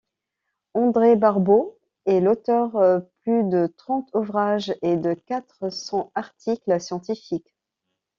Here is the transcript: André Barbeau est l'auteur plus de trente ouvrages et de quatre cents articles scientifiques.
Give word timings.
André 0.73 1.15
Barbeau 1.15 1.77
est 2.07 2.21
l'auteur 2.21 2.71
plus 3.21 3.43
de 3.43 3.67
trente 3.77 4.09
ouvrages 4.15 4.73
et 4.81 4.97
de 4.97 5.13
quatre 5.13 5.69
cents 5.69 6.11
articles 6.15 6.81
scientifiques. 6.81 7.53